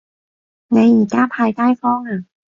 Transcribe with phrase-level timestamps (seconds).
[0.69, 2.25] 你而家派街坊呀